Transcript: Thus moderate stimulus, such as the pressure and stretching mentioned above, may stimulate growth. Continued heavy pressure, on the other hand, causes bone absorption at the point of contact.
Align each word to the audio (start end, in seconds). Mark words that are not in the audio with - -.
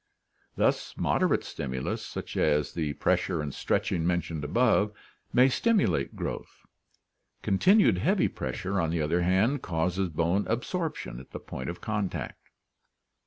Thus 0.55 0.97
moderate 0.97 1.43
stimulus, 1.43 2.03
such 2.03 2.35
as 2.35 2.73
the 2.73 2.93
pressure 2.93 3.39
and 3.39 3.53
stretching 3.53 4.03
mentioned 4.03 4.43
above, 4.43 4.91
may 5.31 5.47
stimulate 5.47 6.15
growth. 6.15 6.65
Continued 7.43 7.99
heavy 7.99 8.27
pressure, 8.27 8.81
on 8.81 8.89
the 8.89 8.99
other 8.99 9.21
hand, 9.21 9.61
causes 9.61 10.09
bone 10.09 10.47
absorption 10.47 11.19
at 11.19 11.29
the 11.33 11.39
point 11.39 11.69
of 11.69 11.81
contact. 11.81 12.49